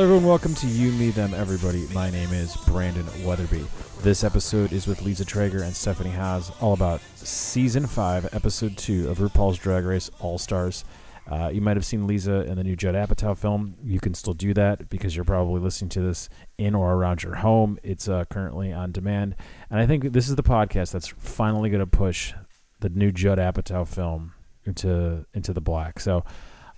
[0.00, 0.30] Hello, everyone.
[0.30, 1.86] Welcome to You, Me, Them, Everybody.
[1.92, 3.66] My name is Brandon Wetherbee.
[4.00, 9.10] This episode is with Lisa Treyger and Stephanie Haas, all about season five, episode two
[9.10, 10.86] of RuPaul's Drag Race All Stars.
[11.30, 13.74] Uh, you might have seen Lisa in the new Judd Apatow film.
[13.84, 17.34] You can still do that because you're probably listening to this in or around your
[17.34, 17.78] home.
[17.82, 19.36] It's uh, currently on demand.
[19.68, 22.32] And I think this is the podcast that's finally going to push
[22.78, 24.32] the new Judd Apatow film
[24.64, 26.00] into into the black.
[26.00, 26.24] So,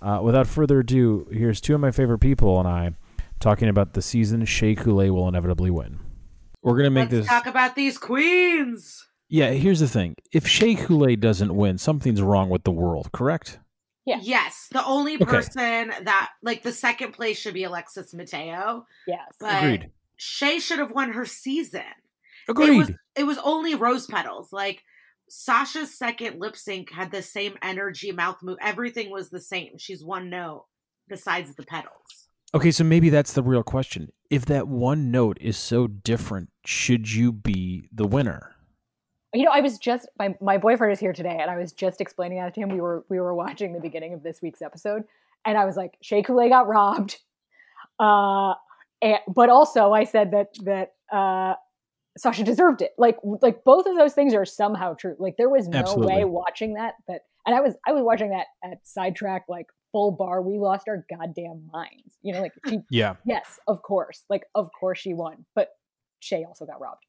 [0.01, 2.95] uh, without further ado, here's two of my favorite people and I
[3.43, 5.99] talking about the season Shea Coulee will inevitably win.
[6.63, 7.27] We're gonna make Let's this.
[7.27, 9.05] talk about these queens.
[9.29, 13.11] yeah, here's the thing: if Shea Coulee doesn't win, something's wrong with the world.
[13.11, 13.59] Correct?
[14.05, 14.19] Yeah.
[14.21, 15.25] Yes, the only Okay.
[15.25, 19.27] person that like the second place should be Alexis Mateo, Yes.
[19.39, 19.91] but Agreed.
[20.17, 21.81] Shay should have won her season.
[22.47, 22.77] It Agreed.
[22.77, 24.51] was it was only rose petals.
[24.53, 24.83] Like
[25.29, 28.57] Sasha's second lip sync had the same energy, mouth move.
[28.61, 29.77] Everything was the same.
[29.77, 30.65] She's one note
[31.07, 32.29] besides the petals.
[32.55, 34.11] Okay, so maybe that's the real question.
[34.29, 38.55] If that one note is so different, should you be the winner?
[39.33, 41.99] You know, I was just my my boyfriend is here today, and I was just
[41.99, 42.69] explaining that to him.
[42.69, 45.03] We were we were watching the beginning of this week's episode,
[45.45, 47.19] and I was like, Shea Coulee got robbed.
[47.99, 48.53] Uh,
[49.01, 51.55] and, but also I said that that uh,
[52.17, 52.91] Sasha deserved it.
[52.97, 55.15] Like like both of those things are somehow true.
[55.17, 56.15] Like there was no Absolutely.
[56.15, 60.11] way watching that that, and I was I was watching that at sidetrack like full
[60.11, 60.41] bar.
[60.41, 62.17] We lost our goddamn minds.
[62.21, 63.15] You know, like she Yeah.
[63.25, 65.69] yes, of course, like of course she won, but
[66.19, 67.05] Shay also got robbed.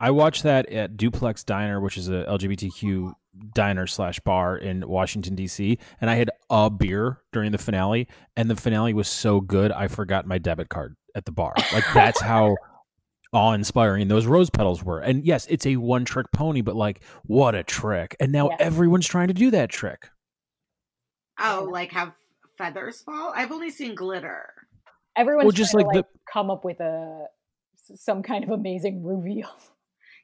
[0.00, 3.14] I watched that at Duplex Diner, which is a LGBTQ
[3.54, 5.78] diner slash bar in Washington D.C.
[6.00, 9.88] And I had a beer during the finale, and the finale was so good I
[9.88, 11.54] forgot my debit card at the bar.
[11.72, 12.56] Like that's how
[13.32, 15.00] awe-inspiring those rose petals were.
[15.00, 18.14] And yes, it's a one-trick pony, but like what a trick!
[18.20, 18.56] And now Yeah.
[18.60, 20.08] everyone's trying to do that trick.
[21.38, 21.70] Oh, Yeah.
[21.72, 22.12] like have
[22.56, 23.32] feathers fall?
[23.34, 24.52] I've only seen glitter.
[25.16, 27.26] Everyone's Well, just like to, like the- come up with a
[27.94, 29.48] some kind of amazing reveal.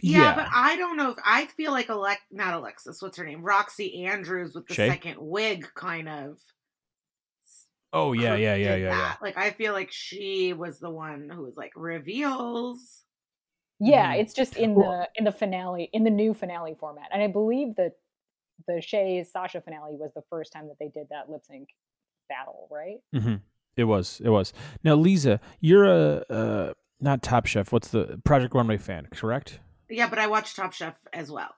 [0.03, 3.42] Yeah, but I don't know if I feel like Alex, not Alexis, what's her name?
[3.42, 4.88] Roxxxy Andrews with the Shay?
[4.91, 6.38] second wig kind of.
[7.92, 9.14] oh yeah, yeah, yeah, yeah, yeah.
[9.22, 13.03] Like I feel like she was the one who was like reveals.
[13.80, 14.20] Yeah, Mhm.
[14.20, 17.76] it's just in the in the finale in the new finale format, and I believe
[17.76, 17.92] that
[18.66, 21.69] the Shay Sasha finale was the first time that they did that lip sync
[22.28, 22.98] battle, right?
[23.12, 23.37] hmm
[23.76, 24.20] It was.
[24.25, 24.53] It was.
[24.82, 27.72] Now, Lisa, you're a uh, not Top Chef.
[27.72, 29.09] What's the Project Runway fan?
[29.12, 29.60] Correct.
[29.91, 31.54] Yeah, but I watched Top Chef as well.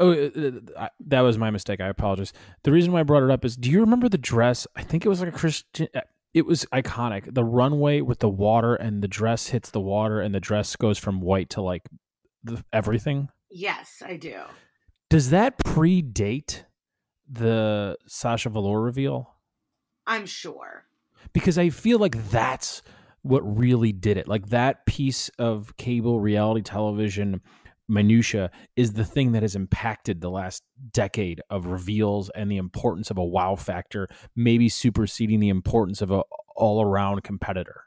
[0.00, 1.80] Oh, uh, uh, that was my mistake.
[1.80, 2.32] I apologize.
[2.64, 4.66] The reason why I brought it up is, do you remember the dress?
[4.74, 5.86] I think it was like a Christian.
[5.94, 6.00] uh,
[6.34, 7.32] It was iconic.
[7.32, 10.98] The runway with the water, and the dress hits the water, and the dress goes
[10.98, 11.82] from white to like
[12.42, 13.28] the, everything.
[13.50, 14.40] Yes, I do.
[15.14, 16.64] Does that predate
[17.30, 19.30] the Sasha Velour reveal?
[20.08, 20.86] I'm sure.
[21.32, 22.82] because I feel like that's
[23.22, 24.28] what really did it.
[24.28, 27.40] Like that piece of cable reality television
[27.88, 33.10] minutia is the thing that has impacted the last decade of reveals and the importance
[33.10, 36.22] of a wow factor, maybe superseding the importance of a
[36.56, 37.82] all-around competitor.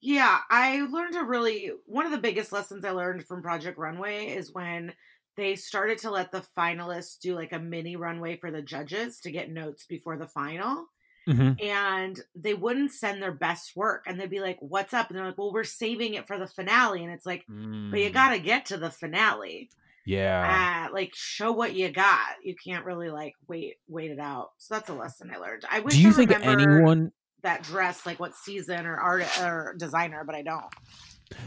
[0.00, 4.26] Yeah, I learned a really one of the biggest lessons I learned from Project Runway
[4.26, 4.92] is when
[5.38, 9.30] they started to let the finalists do like a mini runway for the judges to
[9.30, 10.84] get notes before the final.
[11.28, 11.62] Mm-hmm.
[11.62, 15.26] and they wouldn't send their best work and they'd be like what's up and they're
[15.26, 18.02] like well we're saving it for the finale and it's like but Mm.
[18.02, 19.68] you gotta get to the finale
[20.06, 20.86] yeah.
[20.88, 24.74] uh, like show what you got you can't really like wait wait it out so
[24.74, 27.12] that's a lesson i learned i wish Do you I think anyone?
[27.42, 30.64] that dress like what season or art or designer but i don't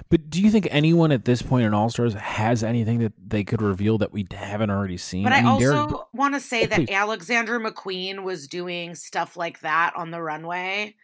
[0.09, 3.43] But do you think anyone at this point in All Stars has anything that they
[3.43, 5.23] could reveal that we haven't already seen?
[5.23, 6.89] but i, mean, Derek- also want to say Oh, that please.
[6.91, 10.95] alexander mcqueen was doing stuff like that on the runway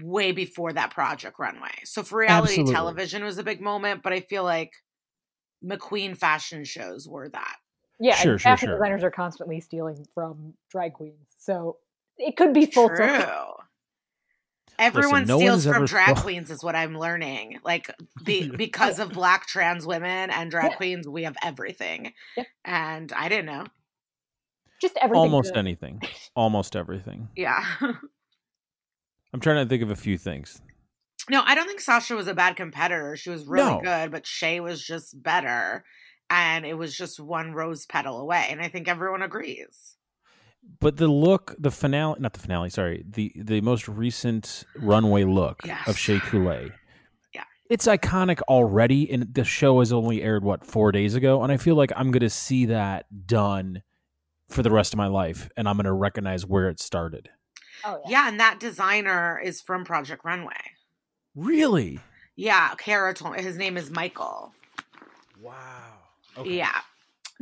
[0.00, 2.74] way before that project runway so for reality Absolutely.
[2.74, 4.72] television was a big moment but i feel like
[5.64, 7.56] mcqueen fashion shows were that
[8.00, 8.76] Yeah, Sure, sure, fashion sure.
[8.78, 11.76] designers are constantly stealing from drag queens, so
[12.18, 12.96] it could be full True.
[12.98, 13.54] circle.
[14.82, 17.60] Everyone no steals has from ever drag stole- queens is what I'm learning.
[17.64, 17.90] Like
[18.24, 20.76] the because of black trans women and drag Yeah.
[20.76, 22.12] queens, we have everything.
[22.36, 22.44] Yeah.
[22.64, 23.66] And I didn't know.
[24.80, 25.20] Just everything.
[25.20, 25.58] almost good.
[25.58, 26.02] anything.
[26.34, 27.28] Almost everything.
[27.36, 27.64] Yeah.
[29.34, 30.60] I'm trying to think of a few things.
[31.30, 33.16] no, I don't think Sasha was a bad competitor.
[33.16, 33.80] She was really No.
[33.80, 35.84] good, but Shay was just better.
[36.28, 38.46] And it was just one rose petal away.
[38.50, 39.96] And I think everyone agrees.
[40.80, 45.60] But the look, the finale, not the finale, sorry, the the most recent runway look
[45.64, 45.86] Yes.
[45.86, 46.72] of Shea Coulee.
[47.34, 47.44] Yeah.
[47.70, 51.56] It's iconic already, and the show has only aired what four days ago, and I
[51.56, 53.82] feel like I'm going to see that done
[54.48, 57.30] for the rest of my life, and I'm going to recognize where it started.
[57.84, 60.52] Oh Yeah, yeah and that designer is from Project Runway.
[61.34, 62.00] Really?
[62.34, 64.52] Yeah, Kara told me his name is Michael.
[65.40, 65.54] Wow.
[66.44, 66.80] Yeah.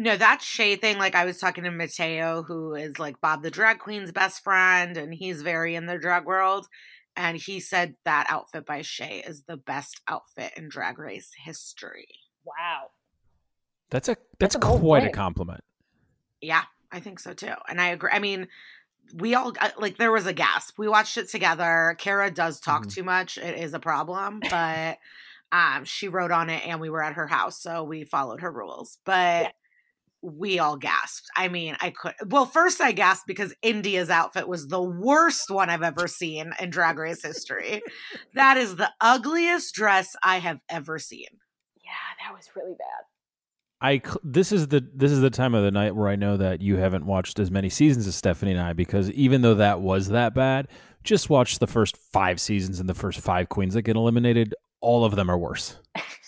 [0.00, 3.50] No, that Shay thing, like I was talking to Mateo, who is like Bob the
[3.50, 6.66] drag queen's best friend, and he's very in the drag world.
[7.16, 12.08] And he said that outfit by Shay is the best outfit in drag race history.
[12.46, 12.92] Wow.
[13.90, 15.62] That's a that's, That's a bold quite a compliment.
[16.40, 17.52] Yeah, I think so too.
[17.68, 18.10] And I agree.
[18.10, 18.48] I mean,
[19.12, 20.78] we all uh, like there was a gasp.
[20.78, 21.94] We watched it together.
[21.98, 22.94] Kara does talk Mhm.
[22.94, 23.36] too much.
[23.36, 24.96] It is a problem, but
[25.52, 28.50] um she wrote on it and we were at her house, so we followed her
[28.50, 28.96] rules.
[29.04, 29.50] But Yeah.
[30.22, 31.26] We all gasped.
[31.36, 35.70] I mean, I could well, first I gasped because India's outfit was the worst one
[35.70, 37.82] I've ever seen in drag race history.
[38.34, 41.28] that is the ugliest dress I have ever seen.
[41.82, 43.04] Yeah, that was really bad.
[43.82, 46.60] I this is the this is the time of the night where I know that
[46.60, 50.08] you haven't watched as many seasons as Stephanie and I because even though that was
[50.08, 50.68] that bad,
[51.02, 54.54] just watch the first five seasons and the first five queens that get eliminated.
[54.82, 55.78] All of them are worse.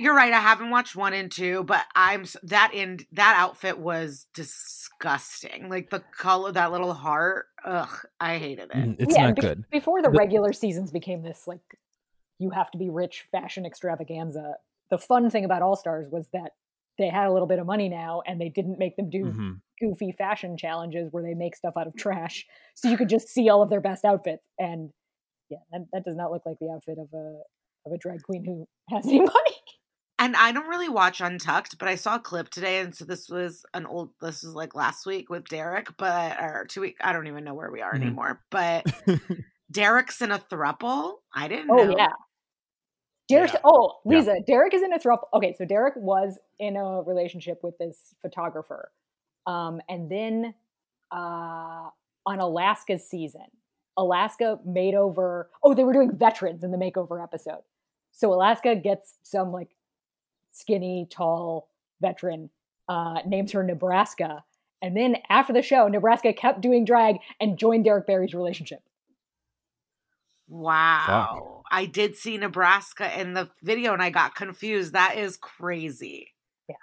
[0.00, 0.32] You're right.
[0.32, 5.68] I haven't watched one and two, but I'm that in that outfit was disgusting.
[5.68, 7.46] Like the color, that little heart.
[7.64, 7.88] Ugh,
[8.18, 8.76] I hated it.
[8.76, 9.64] Mm, It's yeah, not be- good.
[9.70, 11.60] Before the The- regular seasons became this like
[12.38, 14.54] you have to be rich fashion extravaganza.
[14.90, 16.52] The fun thing about All Stars was that
[16.98, 19.60] they had a little bit of money now and they didn't make them do Mhm.
[19.80, 22.46] goofy fashion challenges where they make stuff out of trash.
[22.74, 24.46] So you could just see all of their best outfits.
[24.58, 24.92] And
[25.50, 27.42] yeah, that, that does not look like the outfit of a
[27.86, 29.56] of a drag queen who has any money.
[30.20, 33.28] And I don't really watch Untucked, but I saw a clip today, and so this
[33.30, 34.10] was an old.
[34.20, 36.98] This was like last week with Derrick, but or two week.
[37.00, 38.02] I don't even know where we are Mhm.
[38.02, 38.42] anymore.
[38.50, 38.84] But
[39.72, 41.14] Derrick's in a thruple.
[41.34, 41.70] I didn't.
[41.70, 41.96] Oh know.
[41.96, 42.08] yeah.
[43.30, 43.60] Derrick, Yeah.
[43.64, 44.18] oh Yeah.
[44.18, 45.28] Lisa, Derrick is in a throuple.
[45.32, 48.92] Okay, so Derrick was in a relationship with this photographer,
[49.46, 50.52] um, and then
[51.12, 51.88] uh,
[52.26, 53.46] on Alaska's season,
[53.96, 55.48] Alaska made over.
[55.64, 57.62] Oh, they were doing veterans in the makeover episode.
[58.12, 59.70] So Alaska gets some like
[60.50, 61.68] skinny, tall
[62.00, 62.50] veteran,
[62.88, 64.44] uh, names her Nebraska,
[64.82, 68.80] and then after the show, Nebraska kept doing drag and joined Derrick Barry's relationship.
[70.48, 71.62] Wow.
[71.70, 74.94] I did see Nebraska in the video, and I got confused.
[74.94, 76.34] That is crazy.
[76.68, 76.74] Yeah.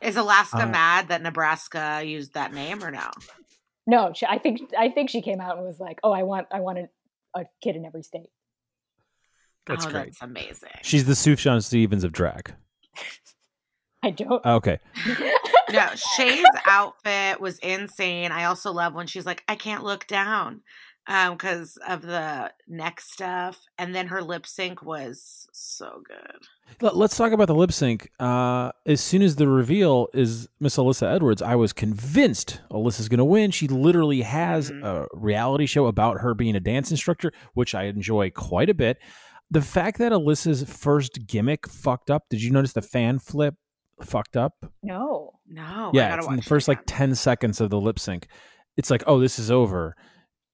[0.00, 3.10] Is Alaska Uh, mad that Nebraska used that name or no?
[3.86, 6.46] No, she, I think I think she came out and was like, "Oh, I want
[6.52, 6.88] I want a,
[7.34, 8.30] a kid in every state."
[9.66, 10.04] That's oh, great.
[10.06, 10.70] that's amazing.
[10.82, 12.54] She's the Sufjan Stevens of drag.
[14.02, 14.44] I don't.
[14.44, 14.78] Okay.
[15.72, 15.86] no,
[16.16, 18.32] Shay's outfit was insane.
[18.32, 20.62] I also love when she's like, I can't look down
[21.08, 26.36] um because of the neck stuff and then her lip sync was so good
[26.80, 28.08] Let- Let's talk about the lip sync.
[28.20, 33.18] Uh, as soon as the reveal is Miss Alyssa Edwards, I was convinced Alyssa's going
[33.18, 33.50] to win.
[33.50, 34.84] She literally has Mhm.
[34.84, 38.98] a reality show about her being a dance instructor, which I enjoy quite a bit.
[39.52, 43.54] The fact that Alyssa's first gimmick fucked up, did you notice the fan flip
[44.02, 44.54] fucked up?
[44.82, 45.32] No.
[45.46, 48.28] no yeah, gotta it's in the first like 10 seconds of the lip sync.
[48.78, 49.94] It's like, oh, this is over.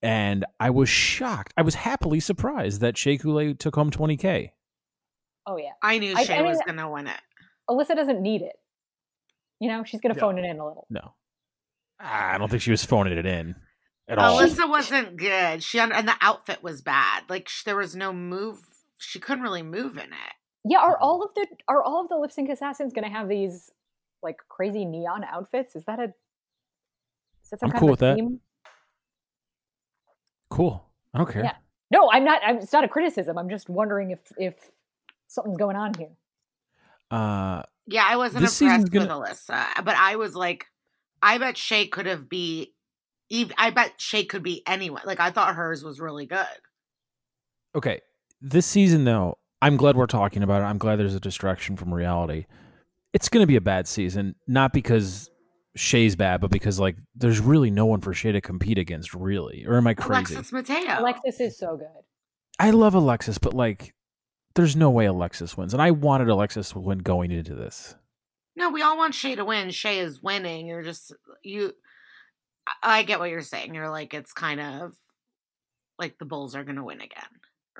[0.02, 1.54] And I was shocked.
[1.56, 4.50] I was happily surprised that Shea Coulee took home 20K.
[5.46, 5.70] Oh yeah.
[5.80, 7.20] i knew I- shay I mean- was gonna win it
[7.70, 8.56] Alyssa doesn't need it.
[9.60, 10.20] You know, she's gonna No.
[10.20, 10.86] phone it in a little.
[10.90, 11.14] No.
[12.00, 13.54] I don't think she was phoning it in
[14.08, 14.40] at all.
[14.40, 18.12] alyssa wasn't good she un- and the outfit was bad like sh- there was no
[18.12, 18.58] move
[18.98, 21.02] she couldn't really move in it Yeah, are Mhm.
[21.02, 23.70] all of the are all of the lip sync assassins gonna have these
[24.22, 25.76] like crazy neon outfits?
[25.76, 26.04] Is that a
[27.42, 28.38] is that some I'm kind cool of with a that.
[30.50, 30.84] Cool.
[31.14, 31.44] I don't care.
[31.44, 31.56] Yeah.
[31.90, 32.40] No, I'm not.
[32.44, 33.38] I'm, it's not a criticism.
[33.38, 34.54] I'm just wondering if if
[35.28, 36.10] something's going on here.
[37.10, 40.66] Uh, yeah i wasn't This season's impressed gonna- with alyssa but i was like
[41.22, 42.74] i bet shay could have be
[43.56, 46.44] i bet shay could be anyone like i thought hers was really good
[47.74, 48.02] okay.
[48.40, 50.66] This season, though, I'm glad we're talking about it.
[50.66, 52.46] I'm glad there's a distraction from reality.
[53.12, 55.28] It's going to be a bad season, not because
[55.74, 59.64] Shay's bad, but because like there's really no one for Shay to compete against, really.
[59.66, 60.34] Or am I crazy?
[60.34, 61.86] alexis mateo Alexis is so good.
[62.60, 63.94] I love Alexis, but like,
[64.54, 67.94] there's no way Alexis wins, and I wanted Alexis to win going into this.
[68.56, 69.70] No, we all want Shay to win.
[69.70, 70.66] Shay is winning.
[70.66, 71.72] You're just you.
[72.82, 73.74] I- I get what you're saying.
[73.74, 74.94] You're like it's kind of
[75.98, 77.24] like the Bulls are going to win again.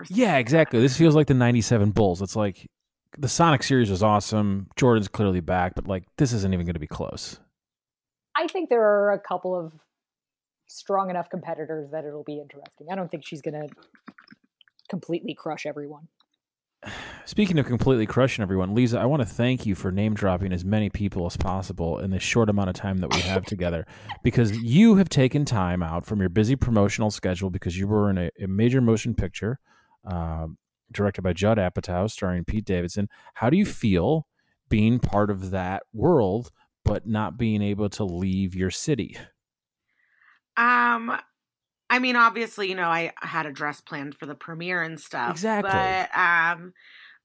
[0.09, 0.81] Yeah, exactly.
[0.81, 2.23] This feels like the '97 Bulls.
[2.23, 2.69] It's like
[3.17, 4.69] the Sonic series was awesome.
[4.77, 7.41] Jordan's clearly back, but like this isn't even going to be close.
[8.37, 9.73] I think there are a couple of
[10.69, 12.89] strong enough competitors that it'll be interesting.
[12.91, 13.75] I don't think she's going to
[14.89, 16.09] completely crush everyone.
[17.25, 20.65] Speaking of completely crushing everyone, Lisa, I want to thank you for name dropping as
[20.65, 23.87] many people as possible in the short amount of time that we have together
[24.23, 28.19] because you have taken time out from your busy promotional schedule because you were in
[28.19, 29.59] a, a major motion picture
[30.05, 30.59] um,
[30.91, 33.09] directed by Judd Apatow, starring Pete Davidson.
[33.35, 34.27] How do you feel
[34.69, 36.51] being part of that world,
[36.85, 39.17] but not being able to leave your city?
[40.57, 41.17] Um,
[41.91, 45.31] I mean, obviously, you know, I had a dress planned for the premiere and stuff.
[45.31, 45.71] Exactly.
[45.71, 46.73] But um,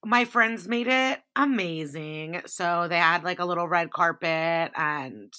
[0.05, 2.41] my friends made it amazing.
[2.45, 5.33] So they had like a little red carpet and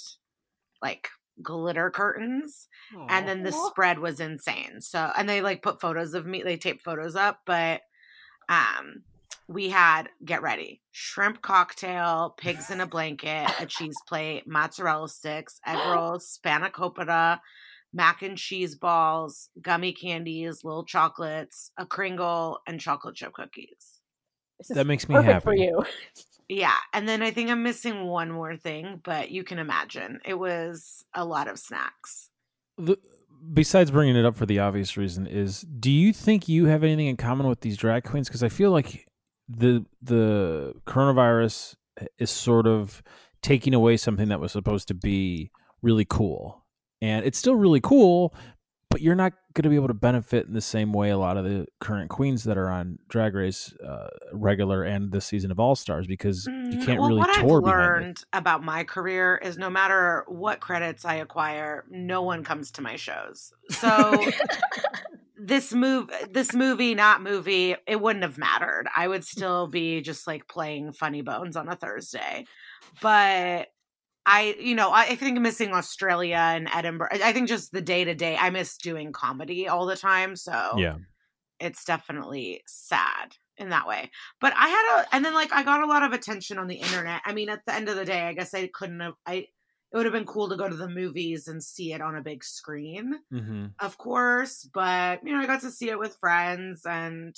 [0.83, 1.09] like
[1.43, 2.69] glitter curtains.
[3.09, 4.81] And then the spread was insane.
[4.81, 7.83] So, and they like put photos of me, they taped photos up, but
[8.49, 9.03] um,
[9.49, 15.61] we had get ready shrimp cocktail, pigs in a blanket, a cheese plate, mozzarella sticks,
[15.67, 17.41] egg rolls, spanakopita,
[17.93, 24.00] mac and cheese balls, gummy candies, little chocolates, a Kringle, and chocolate chip cookies.
[24.59, 25.85] This That makes me happy for you.
[26.48, 30.38] Yeah, and then I think I'm missing one more thing, but you can imagine it
[30.38, 32.30] was a lot of snacks.
[32.76, 32.98] the,
[33.52, 37.06] besides bringing it up for the obvious reason is do you think you have anything
[37.06, 39.06] in common with these drag queens because i feel like
[39.48, 41.74] the the coronavirus
[42.18, 43.02] is sort of
[43.42, 45.50] taking away something that was supposed to be
[45.82, 46.64] really cool
[47.02, 48.34] and it's still really cool
[48.94, 51.36] but you're not going to be able to benefit in the same way a lot
[51.36, 55.58] of the current queens that are on drag race uh, regular and this season of
[55.58, 58.00] all stars because you Mm, can't well, really what tour I've behind it.
[58.04, 62.82] learned about my career is no matter what credits I acquire, no one comes to
[62.82, 63.52] my shows.
[63.70, 64.24] So
[65.36, 68.86] this move, this movie, not movie, it wouldn't have mattered.
[68.96, 72.44] I would still be just like playing Funny Bones on a Thursday,
[73.02, 73.66] but.
[74.26, 77.09] I, you know, I, I think missing Australia and Edinburgh.
[77.12, 78.37] I I think just the day to day.
[78.37, 80.37] I miss doing comedy all the time.
[80.37, 80.97] So yeah
[81.61, 84.11] it's definitely sad in that way.
[84.40, 86.76] But I had a, and then like I got a lot of attention on the
[86.76, 87.23] internet.
[87.25, 89.14] I mean, at the end of the day, I guess I couldn't have.
[89.26, 89.35] I
[89.93, 92.23] it would have been cool to go to the movies and see it on a
[92.23, 94.69] big screen, hmm of course.
[94.75, 97.37] But you know, I got to see it with friends and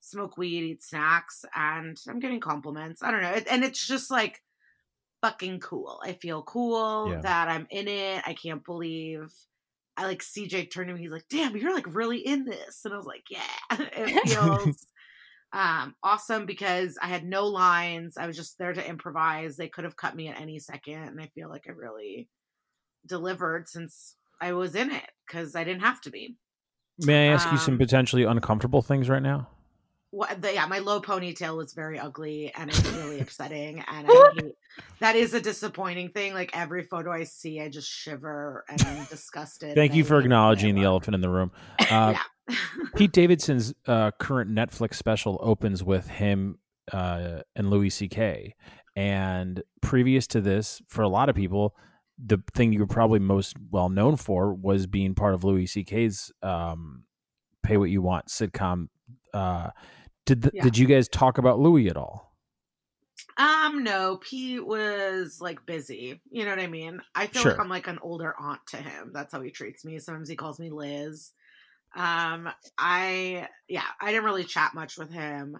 [0.00, 3.02] smoke weed, eat snacks, and I'm getting compliments.
[3.02, 4.42] I don't know, it, and it's just like
[5.22, 6.00] fucking cool.
[6.04, 7.20] I feel cool Yeah.
[7.22, 8.22] that I'm in it.
[8.26, 9.32] I can't believe.
[9.96, 11.00] I like CJ turned to me.
[11.00, 13.40] He's like, "Damn, you're like really in this," and I was like, "Yeah."
[13.78, 14.86] it feels
[15.52, 18.16] um, awesome because I had no lines.
[18.16, 19.56] I was just there to improvise.
[19.56, 22.28] They could have cut me at any second, and I feel like I really
[23.06, 26.36] delivered since I was in it because I didn't have to be.
[26.98, 29.48] may i ask you some Um, potentially uncomfortable things right now
[30.12, 34.30] What, the, yeah, my low ponytail was very ugly and it's really upsetting, and I
[34.34, 34.54] hate,
[34.98, 36.34] that is a disappointing thing.
[36.34, 39.74] Like every photo I see, I just shiver and I'm disgusted.
[39.74, 41.52] Thank you for acknowledging the elephant in the room.
[41.90, 42.14] Uh,
[42.48, 42.56] yeah.
[42.94, 46.58] Pete Davidson's uh, current Netflix special opens with him
[46.92, 48.54] uh, and Louis C.K.
[48.94, 51.74] And previous to this, for a lot of people,
[52.24, 56.30] the thing you were probably most well known for was being part of Louis C.K.'s
[56.42, 57.04] um,
[57.62, 58.88] "Pay What You Want" sitcom.
[60.26, 60.62] Did the, Yeah.
[60.62, 62.34] did you guys talk about Louis at all?
[63.36, 66.20] Um, no, Pete was like busy.
[66.30, 67.00] You know what I mean?
[67.14, 69.10] I feel like I'm like an older aunt to him.
[69.14, 69.98] That's how he treats me.
[69.98, 71.32] Sometimes he calls me Liz.
[71.96, 72.48] Um,
[72.78, 75.58] I yeah, I didn't really chat much with him,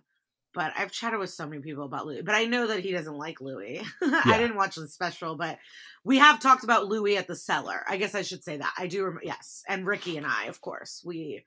[0.52, 2.22] but I've chatted with so many people about Louis.
[2.22, 3.82] But I know that he doesn't like Louis.
[4.02, 4.20] Yeah.
[4.24, 5.58] I didn't watch the special, but
[6.04, 7.82] we have talked about Louis at the cellar.
[7.88, 8.72] I guess I should say that.
[8.76, 11.44] I do rem- yes, and Ricky and I, of course, we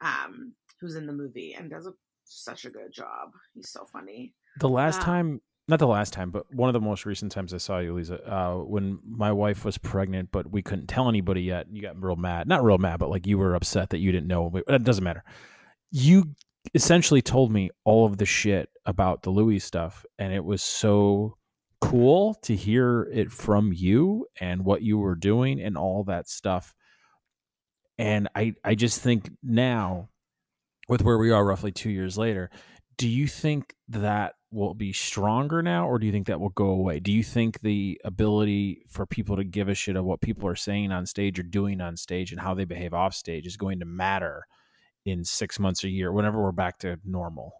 [0.00, 1.92] um who's in the movie and does a,
[2.24, 3.30] such a good job.
[3.54, 4.34] He's so funny.
[4.60, 7.54] The last Um, time, not the last time, but one of the most recent times
[7.54, 11.42] I saw you, Lisa, uh, when my wife was pregnant, but we couldn't tell anybody
[11.42, 11.66] yet.
[11.70, 12.46] You got real mad.
[12.48, 14.52] Not real mad, but like you were upset that you didn't know.
[14.68, 15.24] It doesn't matter.
[15.90, 16.34] You
[16.74, 21.36] essentially told me all of the shit about the Louis stuff, and it was so
[21.80, 26.74] cool to hear it from you and what you were doing and all that stuff.
[27.98, 30.08] And I, I just think now,
[30.88, 32.50] with where we are roughly two years later,
[32.96, 36.66] do you think that will be stronger now or do you think that will go
[36.68, 40.46] away do you think the ability for people to give a shit of what people
[40.48, 43.56] are saying on stage or doing on stage and how they behave off stage is
[43.56, 44.44] going to matter
[45.06, 47.52] in six months a year whenever we're back to normal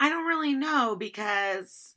[0.00, 1.94] I don't really know because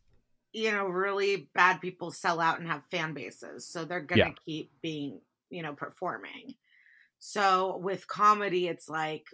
[0.53, 4.29] you know, really bad people sell out and have fan bases, so they're going to
[4.29, 4.34] Yeah.
[4.34, 6.55] keep being, you know, performing.
[7.22, 9.28] So with comedy it's like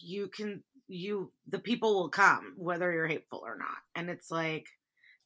[0.00, 3.78] you can you the people will come whether you're hateful or not.
[3.94, 4.68] And it's like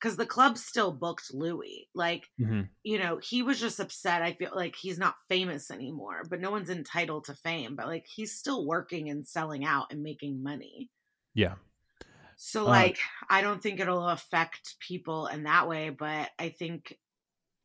[0.00, 1.88] cuz the club still booked Louis.
[1.94, 2.30] Like
[2.84, 4.22] you know, he was just upset.
[4.22, 7.76] I feel like he's not famous anymore, but no one's entitled to fame.
[7.76, 10.90] But like he's still working and selling out and making money.
[11.34, 11.54] yeah
[12.36, 12.98] So Uh, like
[13.28, 16.98] I don't think it'll affect people in that way, but I think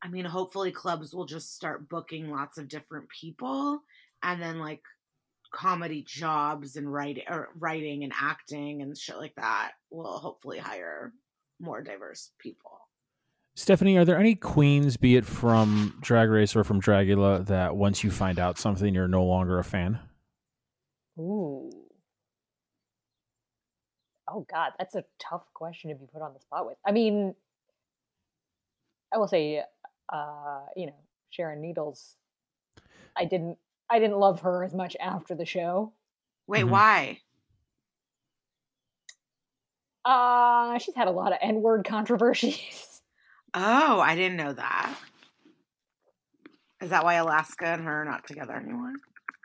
[0.02, 3.84] I mean hopefully clubs will just start booking lots of different people
[4.24, 4.82] and then like
[5.54, 11.14] comedy jobs and writing or writing and acting and shit like that will hopefully hire
[11.60, 12.80] more diverse people.
[13.56, 18.04] Stephanie, are there any queens, be it from Drag Race or from Dragula, that once
[18.04, 20.00] you find out something, you're no longer a fan?
[21.20, 21.70] Ooh.
[24.28, 26.78] Oh God, that's a tough question to be put on the spot with.
[26.84, 27.36] I mean,
[29.14, 29.62] I will say,
[30.12, 30.96] uh, you know,
[31.30, 32.16] Sharon Needles.
[33.16, 33.60] I didn't,
[33.94, 35.94] I didn't love her as much after the show.
[36.48, 36.70] Wait, Mhm.
[36.72, 37.20] why?
[40.04, 42.90] Uh, she's had a lot of N-word controversies.
[43.56, 44.96] Oh, I didn't know that.
[46.82, 48.94] Is that why Alaska and her are not together anymore?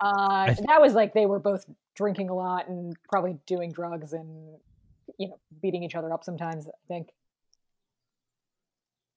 [0.00, 4.14] Uh, th- that was like they were both drinking a lot and probably doing drugs
[4.14, 4.56] and
[5.18, 6.66] you know beating each other up sometimes.
[6.66, 7.08] I think.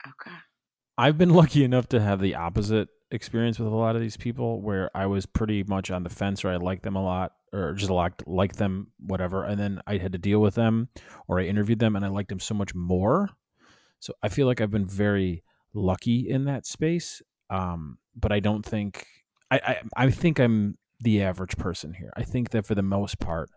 [0.06, 0.36] Okay.
[0.98, 4.62] I've been lucky enough to have the opposite experience with a lot of these people
[4.62, 7.74] where I was pretty much on the fence or I liked them a lot or
[7.74, 10.90] just liked like them whatever and then I had to deal with them
[11.28, 13.30] or I interviewed them and I liked them so much more.
[14.00, 17.22] So I feel like I've been very lucky in that space.
[17.50, 19.06] Um, but I don't think
[19.50, 19.58] I,
[19.96, 22.12] I I think I'm the average person here.
[22.16, 23.50] I think that for the most part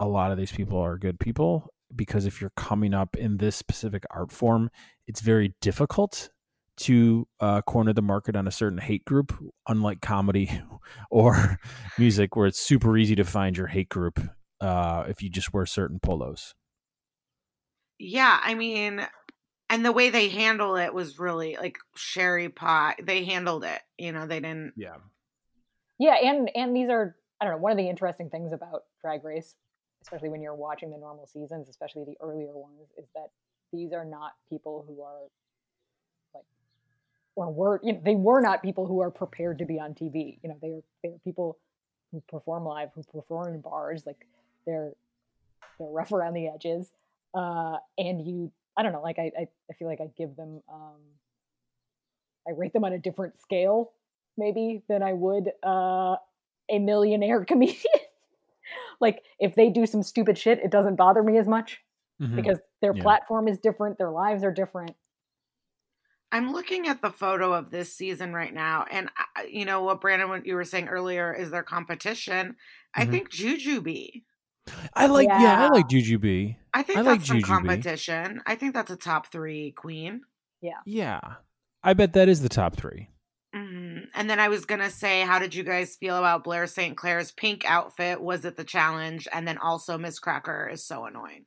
[0.00, 3.54] a lot of these people are good people because if you're coming up in this
[3.54, 4.70] specific art form,
[5.06, 6.30] it's very difficult
[6.78, 9.32] to uh, corner the market on a certain hate group,
[9.68, 10.60] unlike comedy
[11.10, 11.58] or
[11.98, 14.20] music, where it's super easy to find your hate group
[14.60, 16.54] uh, if you just wear certain polos.
[17.98, 19.06] Yeah, I mean,
[19.70, 22.96] and the way they handle it was really like Sherry Pot.
[23.02, 23.80] They handled it.
[23.96, 24.74] You know, they didn't.
[24.76, 24.96] Yeah.
[25.98, 29.24] Yeah, and and these are I don't know one of the interesting things about Drag
[29.24, 29.54] Race,
[30.02, 33.28] especially when you're watching the normal seasons, especially the earlier ones, is that
[33.72, 35.30] these are not people who are like
[37.34, 40.38] or were you know they were not people who are prepared to be on TV.
[40.42, 41.58] You know, they are they are people
[42.10, 44.26] who perform live, who perform in bars, like
[44.66, 44.92] they're
[45.78, 46.90] they're rough around the edges,
[47.34, 50.62] uh, and you I don't know, like I I, I feel like I give them
[50.72, 51.00] um,
[52.46, 53.92] I rate them on a different scale
[54.36, 56.16] maybe than I would uh,
[56.70, 57.78] a millionaire comedian.
[59.00, 61.80] like if they do some stupid shit, it doesn't bother me as much
[62.20, 62.36] Mhm.
[62.36, 63.02] because their Yeah.
[63.02, 64.94] platform is different, their lives are different.
[66.32, 70.00] I'm looking at the photo of this season right now, and I- you know what,
[70.00, 72.56] Brandon, what you were saying earlier is their competition.
[72.94, 73.10] I Mhm.
[73.10, 74.24] think Jujubee.
[74.94, 75.68] I like, yeah, I Yeah.
[75.68, 76.56] like Jujubee.
[76.72, 77.44] I think I like that's some Jujubee.
[77.46, 78.42] competition.
[78.46, 80.22] I think that's a top three queen.
[80.60, 80.80] Yeah.
[80.86, 81.20] Yeah.
[81.82, 83.08] I bet that is the top three.
[83.52, 86.96] hmm And then I was gonna say, how did you guys feel about Blair St.
[86.96, 88.20] Clair's pink outfit?
[88.22, 89.28] Was it the challenge?
[89.32, 91.44] And then also Miz Cracker is so annoying.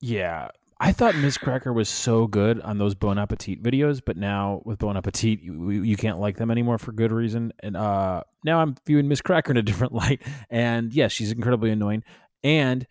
[0.00, 0.18] Yeah.
[0.18, 0.48] Yeah.
[0.84, 4.80] I thought Miz Cracker was so good on those Bon Appetit videos, but now with
[4.80, 7.52] Bon Appetit, you, you can't like them anymore for good reason.
[7.60, 10.22] And uh, now I'm viewing Miz Cracker in a different light.
[10.50, 12.02] And yes, she's incredibly annoying.
[12.42, 12.84] And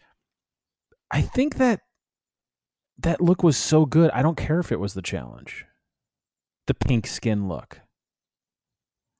[1.12, 1.82] I think that
[3.00, 4.10] that look was so good.
[4.12, 5.66] I don't care if it was the challenge,
[6.68, 7.82] the pink skin look,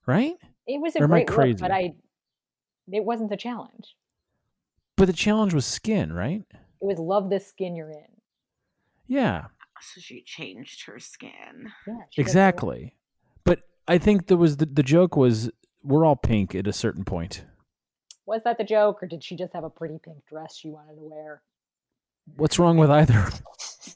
[0.08, 0.36] right?
[0.66, 1.72] It was a Or am I great look, but?
[1.72, 1.92] I
[2.90, 3.98] it wasn't the challenge.
[4.96, 6.46] But the challenge was skin, right?
[6.54, 8.11] It was love the skin you're in.
[9.12, 9.46] Yeah.
[9.82, 11.72] So she changed her skin.
[11.88, 12.96] Yeah, she does the- Exactly.
[13.44, 15.50] But I think there was the, the joke was
[15.84, 17.44] we're all pink at a certain point.
[18.26, 20.96] Was that the joke, or did she just have a pretty pink dress she wanted
[20.96, 21.42] to wear?
[22.38, 23.28] What's wrong with either?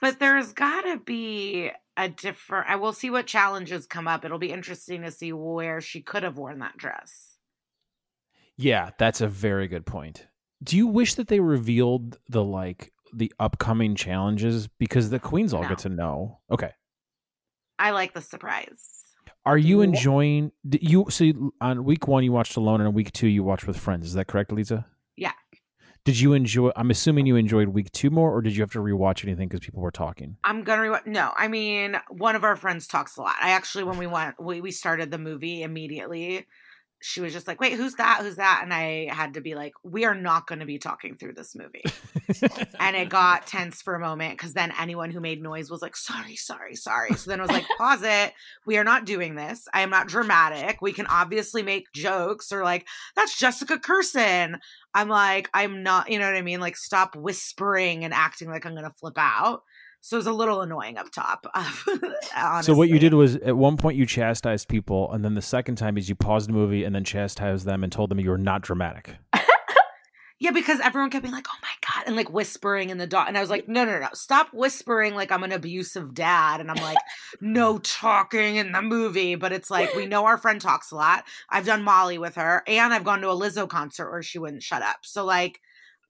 [0.01, 2.67] But there's gotta be a different.
[2.67, 4.25] I will see what challenges come up.
[4.25, 7.37] It'll be interesting to see where she could have worn that dress.
[8.57, 10.25] yeah, that's a very good point.
[10.63, 15.63] Do you wish that they revealed the like the upcoming challenges because the queens all
[15.63, 15.69] No.
[15.69, 16.39] get to know?
[16.51, 16.71] Okay.
[17.79, 18.91] I like the surprise.
[19.45, 23.11] Are you enjoying d- you so on week 1 you watched alone and on week
[23.11, 24.07] 2 you watched with friends.
[24.07, 24.85] Is that correct, Lisa?
[25.17, 25.33] Yeah.
[26.03, 28.79] Did you enjoy I'm assuming you enjoyed week 2 more or did you have to
[28.79, 30.37] rewatch anything cuz people were talking?
[30.43, 31.31] I'm gonna re- no.
[31.37, 33.35] I mean, one of our friends talks a lot.
[33.41, 36.45] I actually, when we went, we we started the movie immediately.
[37.07, 38.21] She was just like, "Wait, who's that?
[38.21, 41.15] Who's that?" And I had to be like, "We are not going to be talking
[41.15, 41.83] through this movie."
[42.79, 45.95] and it got tense for a moment because then anyone who made noise was like,
[45.95, 48.33] "Sorry, sorry, sorry." So then I was like, "Pause it.
[48.65, 49.67] We are not doing this.
[49.71, 50.81] I am not dramatic.
[50.81, 54.59] We can obviously make jokes or like that's Jessica Kirson."
[54.95, 56.09] I'm like, I'm not.
[56.09, 56.61] You know what I mean?
[56.61, 59.63] Like, stop whispering and acting like I'm going to flip out.
[60.05, 61.47] So it was a little annoying up top.
[62.61, 65.77] So what you did was at one point you chastised people, and then the second
[65.77, 68.37] time is you paused the movie and then chastised them and told them you were
[68.37, 69.15] not dramatic.
[70.37, 73.29] Yeah, because everyone kept being like, "Oh my god," and like whispering in the dog,
[73.29, 76.69] and I was like, "No, no, no, stop whispering like I'm an abusive dad." And
[76.69, 76.97] I'm like,
[77.39, 81.23] "No talking in the movie," but it's like we know our friend talks a lot.
[81.49, 84.61] I've done Molly with her, and I've gone to a Lizzo concert where she wouldn't
[84.61, 84.97] shut up.
[85.03, 85.61] So like,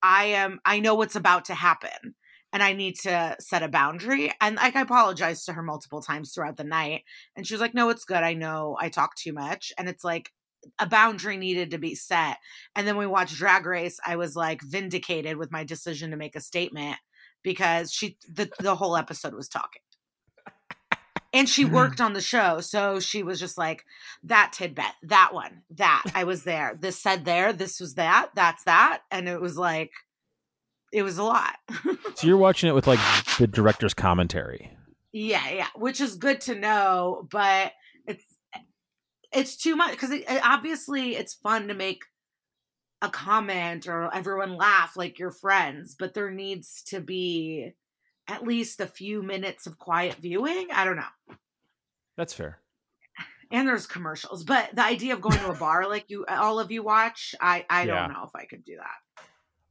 [0.01, 2.15] I am, I know what's about to happen,
[2.55, 4.31] and I need to set a boundary.
[4.39, 7.03] And like, I apologized to her multiple times throughout the night,
[7.35, 8.23] and she was like, "No, it's good.
[8.23, 10.31] I know I talk too much," and it's like
[10.79, 12.37] a boundary needed to be set.
[12.73, 13.99] And then we watched Drag Race.
[14.07, 16.95] I was like vindicated with my decision to make a statement
[17.43, 19.81] because she the, the whole episode was talking.
[21.33, 21.75] And she mm-hmm.
[21.75, 22.61] worked on the show.
[22.61, 23.83] So she was just like,
[24.23, 26.03] that tidbit, that one, that.
[26.15, 26.77] I was there.
[26.79, 29.01] This said there, this was that, that's that.
[29.11, 29.91] And it was like,
[30.95, 31.55] it was a lot.
[32.15, 32.99] So you're watching it with like
[33.39, 34.71] the director's commentary.
[35.11, 37.73] yeah, yeah, which is good to know, but
[38.07, 38.23] it's
[39.33, 42.03] it's too much because it, it- obviously it's fun to make
[43.01, 47.73] a comment or everyone laugh like your friends, but there needs to be
[48.29, 50.67] at least a few minutes of quiet viewing.
[50.73, 51.35] I don't know.
[52.15, 52.59] That's fair.
[53.51, 56.71] And there's commercials, but the idea of going to a bar like you all of
[56.71, 57.95] you watch, I I Yeah.
[58.07, 59.25] don't know if I could do that.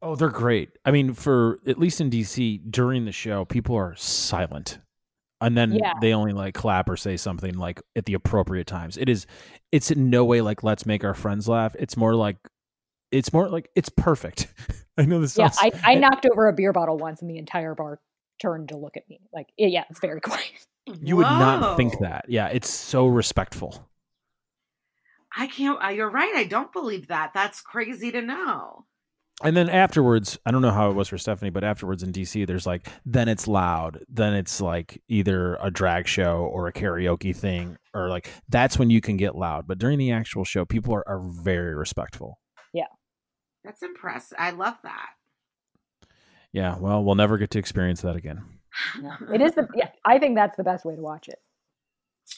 [0.04, 0.68] Oh, they're great.
[0.84, 4.78] I mean, for at least in DC during the show, people are silent.
[5.40, 5.94] And then Yeah.
[6.00, 8.96] they only like clap or say something like at the appropriate times.
[8.98, 9.26] It is
[9.72, 11.74] it's in no way like let's make our friends laugh.
[11.78, 12.36] It's more like
[13.10, 14.52] it's more like it's perfect.
[14.98, 17.74] I know this Yeah, I, I knocked over a beer bottle once, and the entire
[17.74, 17.98] bar
[18.42, 19.20] turned to look at me.
[19.32, 20.44] Like, yeah, yeah, it's very quiet.
[21.00, 22.26] you would not think that.
[22.28, 23.88] Yeah, it's so respectful.
[25.36, 25.82] I can't.
[25.82, 26.32] uh, You're right.
[26.36, 27.32] I don't believe that.
[27.34, 28.86] That's crazy to know.
[29.42, 32.46] And then afterwards, I don't know how it was for Stephanie, but afterwards in DC,
[32.46, 34.00] there's like, then it's loud.
[34.08, 38.90] Then it's like either a drag show or a karaoke thing, or like that's when
[38.90, 39.66] you can get loud.
[39.66, 42.38] But during the actual show, people are, are very respectful.
[42.72, 42.86] Yeah,
[43.64, 44.38] that's impressive.
[44.38, 45.08] I love that.
[46.52, 48.44] Yeah, well, we'll never get to experience that again.
[49.02, 49.16] Yeah.
[49.32, 49.88] It is the yeah.
[50.04, 51.40] I think that's the best way to watch it.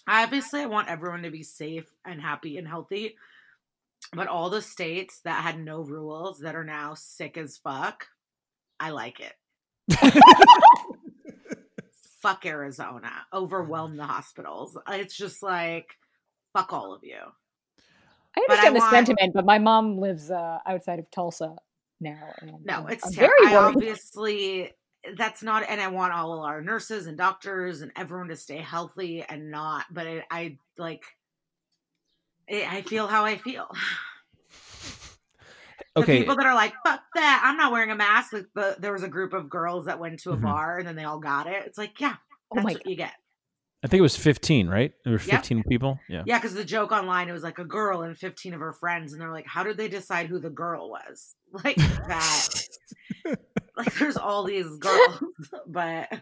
[0.09, 3.17] Obviously, I want everyone to be safe and happy and healthy.
[4.13, 8.07] But all the states that had no rules that are now sick as fuck,
[8.79, 9.33] I like it.
[12.21, 13.11] fuck Arizona.
[13.33, 14.77] Overwhelm the hospitals.
[14.89, 15.87] It's just like,
[16.53, 17.19] fuck all of you.
[18.37, 21.57] I But I understand the want- sentiment, but my mom lives uh, outside of Tulsa
[22.01, 22.21] now.
[22.41, 23.35] And No, it's I'm terrible.
[23.45, 24.73] very I obviously
[25.17, 29.23] that's not, and I want all our nurses and doctors and everyone to stay healthy
[29.23, 29.85] and not.
[29.91, 31.05] But it, I like, it,
[32.49, 33.69] I feel how I feel.
[35.95, 37.41] The Okay, people that are like, "Fuck that!
[37.43, 40.21] I'm not wearing a mask." Like the, there was a group of girls that went
[40.21, 40.43] to a Mhm.
[40.43, 41.65] bar and then they all got it.
[41.67, 42.17] It's like, yeah,
[42.51, 43.13] Oh that's my what you get.
[43.83, 44.93] I think it was 15, right?
[45.05, 45.31] There were Yep.
[45.31, 45.99] 15 people.
[46.09, 46.23] Yeah.
[46.27, 49.13] Yeah, because the joke online it was like a girl and 15 of her friends,
[49.13, 52.49] and they're like, "How did they decide who the girl was?" Like that.
[53.77, 55.19] like there's all these girls,
[55.67, 56.13] but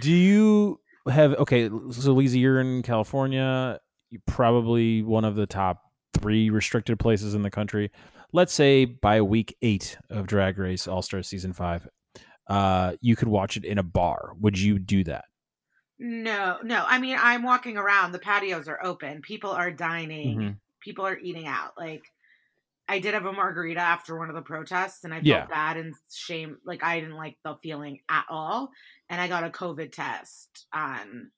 [0.00, 1.68] Do you have okay?
[1.90, 3.80] So, Lisa, you're in California.
[4.26, 5.82] Probably one of the top
[6.14, 7.90] three restricted places in the country.
[8.32, 11.88] Let's say by week eight of Drag Race All Star Season Five,
[12.48, 14.32] uh, you could watch it in a bar.
[14.40, 15.24] Would you do that?
[16.02, 16.82] no, no.
[16.86, 18.12] I mean, I'm walking around.
[18.12, 19.20] The patios are open.
[19.20, 20.38] People are dining.
[20.38, 20.56] Mhm.
[20.80, 21.72] People are eating out.
[21.76, 22.02] Like,
[22.88, 25.46] I did have a margarita after one of the protests, and I felt Yeah.
[25.46, 26.56] bad and shame.
[26.64, 28.70] Like, I didn't like the feeling at all.
[29.10, 31.30] And I got a COVID test on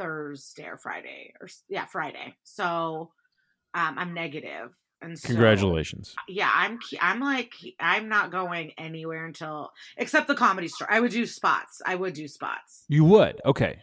[0.00, 2.34] Thursday or Friday, or yeah, Friday.
[2.42, 3.10] So,
[3.74, 4.74] um, I'm negative.
[5.02, 6.14] And so, Congratulations.
[6.28, 10.88] yeah, I'm I'm like I'm not going anywhere until except the comedy store.
[10.90, 11.80] I would do spots.
[11.86, 12.84] I would do spots.
[12.88, 13.40] You would.
[13.44, 13.78] Okay.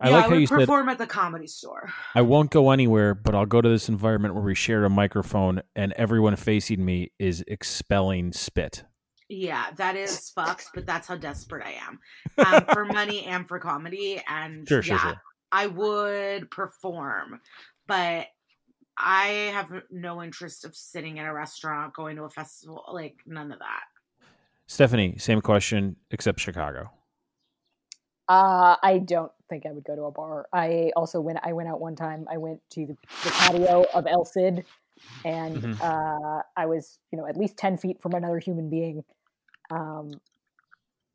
[0.00, 1.90] I yeah, like I how would you said perform at the comedy store.
[2.14, 5.62] I won't go anywhere, but I'll go to this environment where we share a microphone
[5.74, 8.84] and everyone facing me is expelling spit.
[9.28, 12.00] Yeah, that is fucked, but that's how desperate I am
[12.44, 14.22] um, for money and for comedy.
[14.28, 15.22] And Sure, sure, yeah, sure.
[15.52, 17.40] I would perform,
[17.86, 18.26] but
[18.98, 23.52] I have no interest of sitting in a restaurant, going to a festival, like none
[23.52, 23.82] of that.
[24.66, 26.90] Stephanie, same question, except Chicago.
[28.28, 30.48] Uh, I don't think I would go to a bar.
[30.52, 31.38] I also went.
[31.44, 32.26] I went out one time.
[32.30, 34.64] I went to the, the patio of El Cid,
[35.24, 35.80] and Mhm.
[35.80, 39.04] uh, I was, you know, at least ten feet from another human being.
[39.70, 40.20] Um,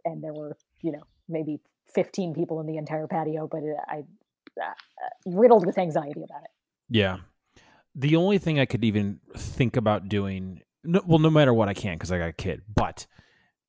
[0.05, 1.59] and there were, you know, maybe
[1.93, 4.03] fifteen people in the entire patio, but it, I uh,
[4.61, 4.73] Uh,
[5.25, 6.49] riddled with anxiety about it.
[6.89, 7.17] Yeah.
[7.95, 11.73] The only thing I could even think about doing, no, well, no matter what, I
[11.73, 12.61] can't because I got a kid.
[12.73, 13.05] But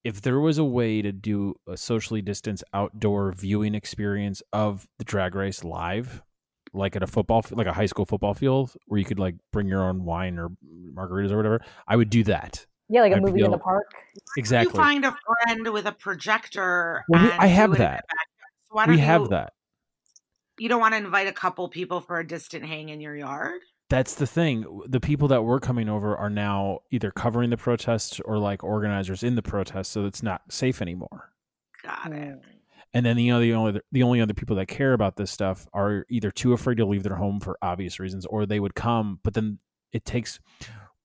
[0.04, 5.04] if there was a way to do a socially distanced outdoor viewing experience of the
[5.04, 6.22] drag race live,
[6.72, 9.68] like at a football, like a high school football field, where you could like bring
[9.68, 10.50] your own wine or
[10.94, 12.64] margaritas or whatever, I would do that.
[12.88, 13.86] Yeah, like a Might be movie in the park.
[14.36, 14.72] Exactly.
[14.78, 17.04] You find a friend with a projector.
[17.08, 18.04] Well, we- and I have do it in that.
[18.08, 18.16] the.
[18.68, 19.52] So why we don't have you- that.
[20.62, 23.62] You don't want to invite a couple people for a distant hang in your yard.
[23.90, 24.64] That's the thing.
[24.86, 29.24] The people that were coming over are now either covering the protests or like organizers
[29.24, 31.32] in the protests, so it's not safe anymore.
[31.82, 32.36] Got it.
[32.36, 32.40] Mm.
[32.94, 35.66] And then you know the only the only other people that care about this stuff
[35.72, 39.18] are either too afraid to leave their home for obvious reasons, or they would come,
[39.24, 39.58] but then
[39.92, 40.38] it takes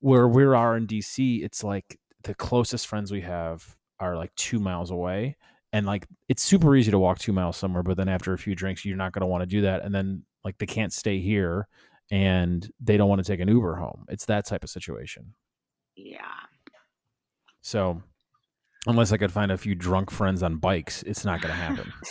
[0.02, 1.44] where we are in DC.
[1.44, 5.36] It's like the closest friends we have are like two miles away,
[5.74, 8.56] and like it's super easy to walk two miles somewhere, but then after a few
[8.56, 11.20] drinks, you're not going to want to do that, and then like they can't stay
[11.20, 11.68] here,
[12.12, 14.06] and they don't want to take an Uber home.
[14.10, 15.34] It's that type of situation.
[15.96, 16.22] Yeah.
[17.62, 18.02] So
[18.86, 21.92] unless I could find a few drunk friends on bikes, it's not going to happen.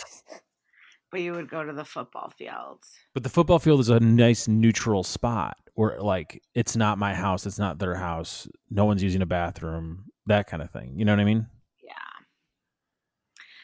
[1.09, 2.91] But you would go to the football fields.
[3.13, 7.45] But the football field is a nice neutral spot where like it's not my house,
[7.45, 10.93] it's not their house, no one's using a bathroom, that kind of thing.
[10.97, 11.47] You know what I mean?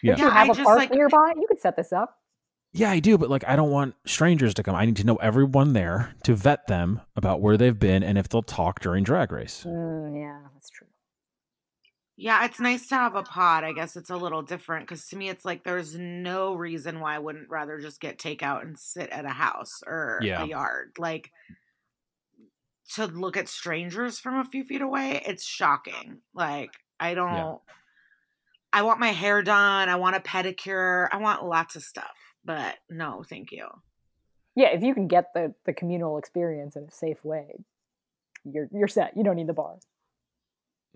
[0.03, 0.15] Yeah.
[0.17, 0.25] Yeah.
[0.25, 2.19] You have I a just, park like- nearby, you could set this up.
[2.75, 4.75] Yeah, I do, but like I don't want strangers to come.
[4.75, 8.27] I need to know everyone there to vet them about where they've been and if
[8.29, 9.63] they'll talk during drag race.
[9.67, 10.87] Mm, yeah, that's true.
[12.15, 13.63] Yeah, it's nice to have a pod.
[13.63, 17.15] I guess it's a little different because to me, it's like there's no reason why
[17.15, 20.43] I wouldn't rather just get takeout and sit at a house or Yeah.
[20.43, 20.93] a yard.
[20.97, 21.31] Like
[22.95, 26.19] to look at strangers from a few feet away, it's shocking.
[26.33, 27.61] Like I don't.
[28.73, 29.87] I want my hair done.
[29.87, 31.07] I want a pedicure.
[31.11, 32.17] I want lots of stuff.
[32.43, 33.67] But no, thank you.
[34.55, 37.63] Yeah, if you can get the the communal experience in a safe way,
[38.43, 39.15] you're you're set.
[39.15, 39.77] You don't need the bar.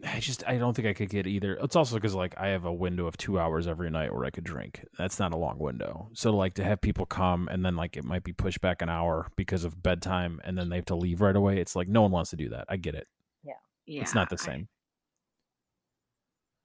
[0.05, 1.55] I just I don't think I could get either.
[1.55, 4.29] It's also because like I have a window of two hours every night where I
[4.29, 4.85] could drink.
[4.97, 6.09] That's not a long window.
[6.13, 8.89] So like to have people come and then like it might be pushed back an
[8.89, 11.59] hour because of bedtime and then they have to leave right away.
[11.59, 12.65] It's like no one wants to do that.
[12.69, 13.07] I get it.
[13.43, 13.53] Yeah,
[13.87, 14.67] yeah it's not the I- same.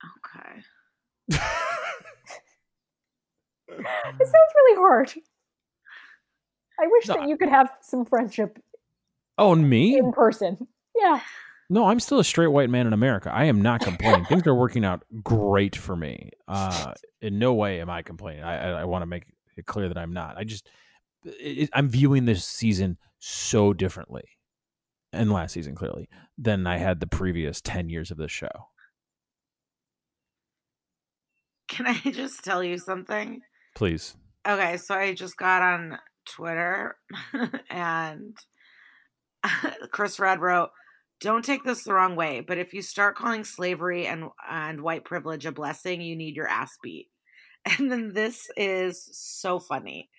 [0.03, 0.61] okay.
[1.29, 1.39] It
[4.27, 5.13] sounds really hard.
[6.79, 8.59] I wish No, that you could have some friendship
[9.37, 9.97] oh, and me?
[9.97, 10.67] in person.
[10.95, 11.21] Yeah.
[11.69, 13.31] No, I'm still a straight white man in America.
[13.33, 14.25] I am not complaining.
[14.25, 16.29] Things are working out great for me.
[16.47, 18.43] Uh, in no way am I complaining.
[18.43, 19.23] I, I, I want to make
[19.57, 20.37] it clear that I'm not.
[20.37, 20.67] I just
[21.23, 24.23] it, I'm viewing this season so differently,
[25.13, 28.49] and last season clearly than I had the previous ten years of this show.
[31.73, 33.41] Can I just tell you something?
[33.75, 34.15] Please,
[34.47, 36.97] Okay, so I just got on Twitter
[37.69, 38.35] and
[39.91, 40.69] Chris Redd wrote,
[41.21, 45.05] "Don't take this the wrong way, but if you start calling slavery and and white
[45.05, 47.09] privilege a blessing, you need your ass beat."
[47.65, 50.09] And then this is so funny.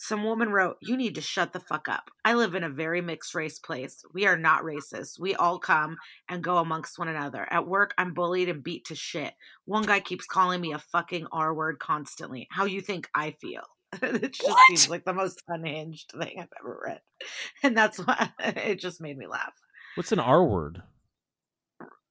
[0.00, 2.10] Some woman wrote, You need to shut the fuck up.
[2.24, 4.04] I live in a very mixed race place.
[4.14, 5.18] We are not racist.
[5.18, 5.96] We all come
[6.28, 7.46] and go amongst one another.
[7.50, 9.34] At work, I'm bullied and beat to shit.
[9.64, 12.46] One guy keeps calling me a fucking R word constantly.
[12.50, 13.62] How you think I feel?
[14.02, 14.58] it just What?
[14.68, 17.00] seems like the most unhinged thing I've ever read.
[17.64, 19.52] And that's why it just made me laugh.
[19.96, 20.80] what's an R word?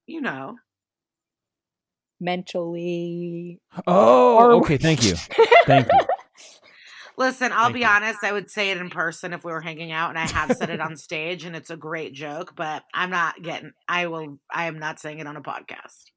[0.05, 0.57] You know.
[2.19, 3.61] Mentally.
[3.85, 4.77] Oh, R okay.
[4.77, 5.15] Thank you.
[5.65, 5.99] Thank you.
[7.17, 7.87] Listen, I'll Thank be you.
[7.87, 10.55] honest, I would say it in person if we were hanging out and I have
[10.55, 14.39] said it on stage and it's a great joke, but I'm not getting I will
[14.51, 16.11] I am not saying it on a podcast.